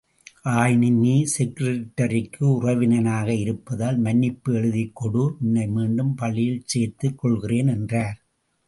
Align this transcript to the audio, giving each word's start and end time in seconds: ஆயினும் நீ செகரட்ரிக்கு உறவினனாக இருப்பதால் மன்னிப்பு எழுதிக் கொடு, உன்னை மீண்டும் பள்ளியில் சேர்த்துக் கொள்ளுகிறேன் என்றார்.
ஆயினும் 0.51 0.97
நீ 0.99 1.25
செகரட்ரிக்கு 1.37 2.43
உறவினனாக 2.61 3.27
இருப்பதால் 3.35 3.97
மன்னிப்பு 3.97 4.53
எழுதிக் 4.53 4.95
கொடு, 4.95 5.23
உன்னை 5.41 5.67
மீண்டும் 5.67 6.15
பள்ளியில் 6.15 6.63
சேர்த்துக் 6.65 7.17
கொள்ளுகிறேன் 7.17 7.67
என்றார். 7.67 8.17